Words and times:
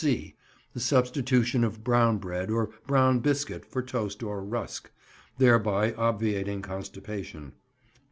(c) 0.03 0.33
The 0.73 0.79
substitution 0.79 1.63
of 1.63 1.83
brown 1.83 2.17
bread 2.17 2.49
or 2.49 2.71
brown 2.87 3.19
biscuit 3.19 3.63
for 3.67 3.83
toast 3.83 4.23
or 4.23 4.43
rusk—thereby 4.43 5.93
obviating 5.93 6.63
constipation. 6.63 7.53